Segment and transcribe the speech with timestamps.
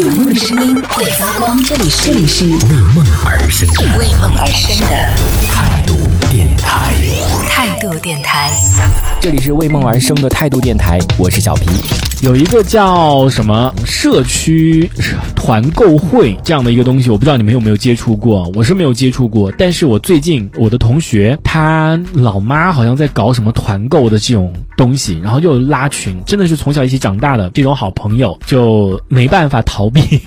[0.00, 2.50] 有梦的声音会发光，这里是这里是为
[2.94, 4.96] 梦而生为梦而生的
[5.46, 5.94] 态度
[6.30, 6.94] 电台。
[7.46, 8.50] 态度电台。
[9.20, 11.66] 这里是为梦而生的态度电台，我是小皮。
[12.22, 14.90] 有一个叫什么社区
[15.36, 19.52] 团购会这样的一个东西，我不知道你们有没有接触过，我是没有接触过。
[19.58, 24.50] 但是我最近我的同学他老妈好像在搞什么团购的这种
[24.82, 30.20] 东西，然后又拉群，真的是从小一起长大的这种好朋友，就没办法逃避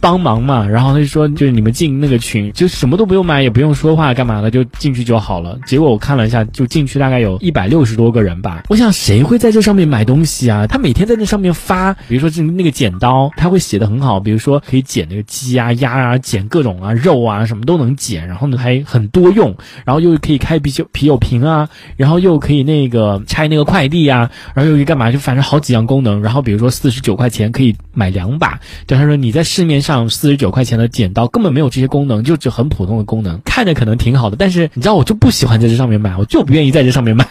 [0.00, 0.64] 帮忙嘛。
[0.64, 5.58] 然后他就说，就是你们进那个群，就什么都不用买，也不用说话，干嘛的，就进去就好了。
[5.66, 8.62] 结果我看了一下，就进去大概有一百六十多个人吧。
[8.68, 10.68] 我想谁会在这上面买东西啊？
[10.68, 18.24] 他每天在那上面发，比如说是那个剪刀，他会写的很好，比如说可以剪那个鸡啊、鸭啊，剪各种啊肉啊，什么都能剪。
[18.28, 19.52] 然后呢还很多用，
[19.84, 25.10] 然后又可以开啤酒啤酒瓶啊，然后又可以那个拆那个筷快递啊，然后又可以干嘛？
[25.10, 26.20] 就反正好几样功能。
[26.20, 37.24] 然后比如说四十九块钱可以买两把，就他说你在市面上四十九块钱的剪刀根本没有这些功能，就只很普通的功能，看着可能挺好的，但是你知道我就不喜欢在这上面买，我就不愿意在这上面买。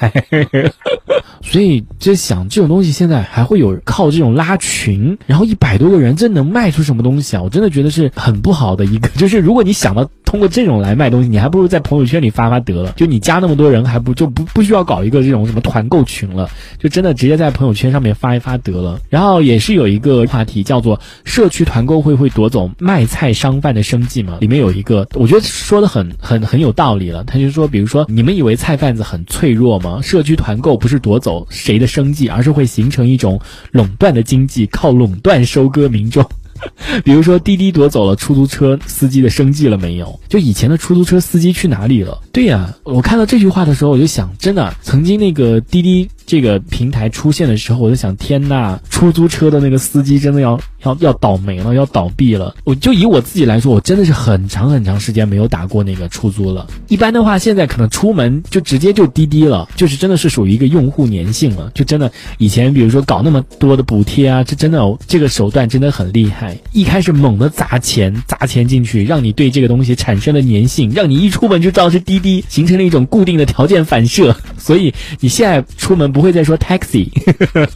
[1.43, 7.43] 所以就想这种东西现在还会有靠这种拉群，然后一百多个人，这能卖出什么东西啊？
[7.43, 9.07] 我真的觉得是很不好的一个。
[9.09, 12.91] 就是如果你想到通过这种来卖东西，你还不如在朋友圈里发发得了。
[12.95, 18.99] 就你加那么多人，还不就不不需要搞一个这种什么团购群了，就真的直接在朋友圈上面发一发得了。
[19.09, 24.38] 然后也是有一个话题叫做社区团购会会夺走卖菜商贩的生计吗？
[24.39, 27.23] 里面有一个，我觉得说的很很很有道理了。
[27.23, 29.99] 他就说，比如说你们以为菜贩子很脆弱吗？
[30.03, 31.47] 社区团购不是夺走。
[31.49, 36.23] 谁的生计，而是会形成一种垄断的经济，靠垄断收割民众。
[37.03, 40.19] 比如说，滴滴夺走了出租车司机的生计了没有？
[40.27, 42.19] 就以前的出租车司机去哪里了？
[42.31, 52.55] 对呀，我看到这句话的时候，我就想，真的，曾经那个滴滴这个平台出现的时候，我就想，天呐，出租车的那个司机真的要要要倒霉了，要倒闭了。
[52.66, 56.67] 我就以我自己来说，我真的是很长很长时间没有打过那个出租了。
[56.88, 61.71] 一般的话，现在可能出门就直接就滴滴了，就是真的是属于一个用户粘性了。
[61.73, 66.55] 就真的以前，比如说搞那么多的补贴啊，这真的这个手段真的很厉害。
[66.73, 74.36] 一开始猛的砸钱，砸钱进去，让你对这个东西产生了粘性，让你一出门就知道是滴滴，形成了一种固定的条件反射。
[74.59, 77.09] 所以你现在出门不会再说 taxi，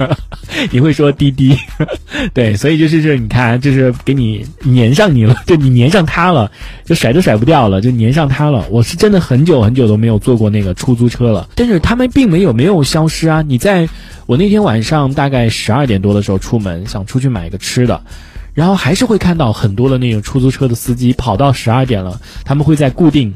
[0.72, 1.58] 你会说滴滴。
[2.34, 6.52] 对，所以就是这，你看，就是给你粘上你了， 就你粘上它了，
[6.86, 8.66] 就甩都甩不掉了，就粘上它了。
[8.70, 13.42] 我是真的很久很久都没有坐过那个出租车了，但是他们并没有没有消失啊。
[13.42, 13.88] 你在
[14.26, 18.02] 我那天晚上大概十二点多的时候出门，想出去买个吃的。
[18.54, 23.34] 然后还是会看到很多的那种出租车的司机跑到十二点了，他们会在固定，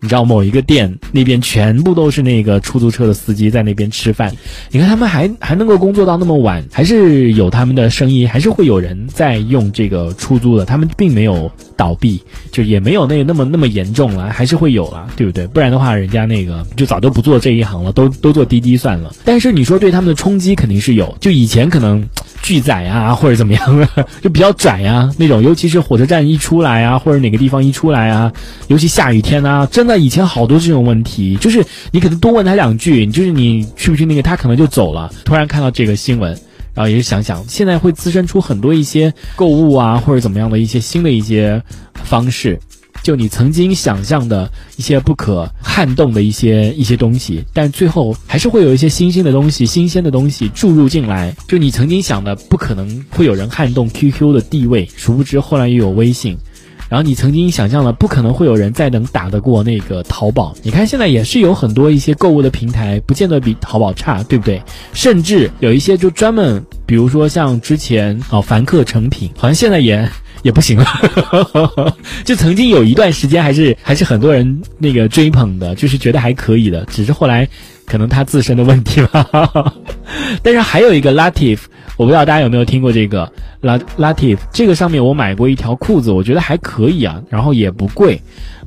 [0.00, 4.34] 你知道某一个店那边全部都是那个出租车的司机在那边吃饭。
[4.70, 15.46] 你看他们还还能够工作到那么晚，还是有他们的生意，还是会有人在用这个出租的，他们并没有倒闭，就也没有那那么那么严重了，还是会有了，对不对？
[15.46, 19.14] 不然的话，人家那个就早就不做这一行了，都都做滴滴算了。
[19.24, 22.02] 但是你说对他们的冲击肯定是有，就以前可能。
[22.42, 23.86] 拒载啊，或者怎么样的，
[24.22, 28.32] 就比较拽呀那种，尤其是火车站一出来啊，或者哪个地方一出来啊，
[28.68, 35.10] 尤其下雨天啊，真的以前好多这种问题，就是你可能多问他两句，就是你去不去那个，他可能就走了。
[35.24, 36.32] 突然看到这个新闻，
[36.74, 41.62] 然后也是想想，现在会滋生出很多一些购物啊，或者怎么样的一些新的一些
[42.04, 42.58] 方式。
[43.02, 51.34] 就你曾经想象的一些不可撼动的一些一些东西，但最后还是会有一些新兴的东西、新鲜的东西注入进来。
[51.48, 56.36] 就你曾经想的不可能会有人撼动 QQ 的地位，殊不知后来又有微信。
[56.88, 64.60] 然后你曾经想象了不可能会有人再能打得过那个淘宝，你看现在也是有很多一些购物的平台，不见得比淘宝差，对不对？
[64.92, 70.06] 甚至有一些就专门，比如说像之前啊凡客诚品，好像现在也。
[70.42, 70.86] 也不行了，
[72.24, 77.48] 就曾经有一段时间还是还是很多人那个追捧的，就是觉得还可以的，只是后来
[77.86, 79.74] 可能他自身的问题吧。
[80.42, 81.58] 但是还有一个 Latif，
[82.00, 83.30] 我不知道大家有没有听过这个
[83.60, 88.18] Latif，这个上面我买过一条裤子，我觉得还可以啊，然后也不贵。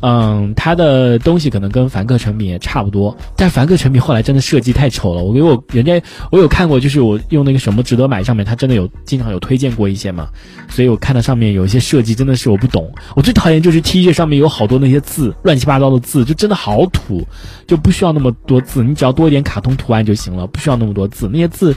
[0.01, 5.23] 嗯，它的东西可能跟凡客诚品也差不多，但凡客诚品后来真的设计太丑了。
[5.23, 5.99] 我给我人家
[6.31, 10.27] 我有看过，就是我用那个什么值得买上面，它真的有经常有推荐过一些嘛，
[10.69, 12.87] 所以我看到上面有一些设计真的是我不懂。
[13.15, 17.25] 我最讨厌就是 T 恤上面有好多那些字，乱七八糟的字，就真的好土，
[17.65, 21.75] 就不需要那么多字，你只要多一点卡通图案就行了，不需要那么多字，那些字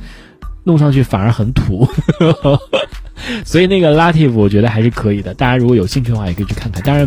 [0.67, 1.89] 弄上去反而很土。
[3.45, 7.07] 所以那个 Latif 我觉得还是可以的，大家如果有兴趣的话也可以去看看，当然。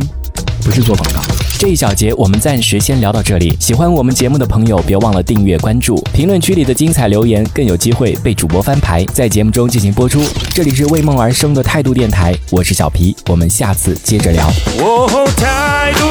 [0.61, 1.21] 不是做广告。
[1.57, 3.55] 这一小节我们暂时先聊到这里。
[3.61, 10.21] 喜欢我们节目的朋友，别忘了订阅关注，评论区里的精彩留言更有机会被主播翻牌，在节目中进行播出。
[10.53, 14.47] 这里是为梦而生的态度电台，我是小皮，我们下次接着聊。
[14.79, 15.07] 哦，
[15.37, 16.09] 态度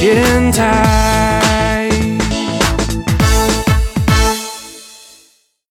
[0.00, 1.29] 电台。